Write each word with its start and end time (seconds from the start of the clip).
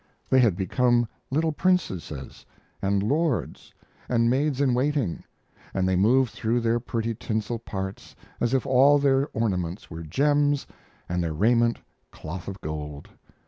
They 0.31 0.39
had 0.39 0.55
become 0.57 1.07
little 1.29 1.51
princesses 1.51 2.43
and 2.81 3.03
lords 3.03 3.71
and 4.09 4.31
maids 4.31 4.59
in 4.59 4.73
waiting, 4.73 5.23
and 5.75 5.87
they 5.87 5.95
moved 5.95 6.31
through 6.31 6.61
their 6.61 6.79
pretty 6.79 7.13
tinsel 7.13 7.59
parts 7.59 8.15
as 8.39 8.55
if 8.55 8.65
all 8.65 8.97
their 8.97 9.27
ornaments 9.31 9.91
were 9.91 10.01
gems 10.01 10.65
and 11.07 11.21
their 11.23 11.33
raiment 11.35 11.77
cloth 12.11 12.47
of 12.47 12.59
gold. 12.61 13.09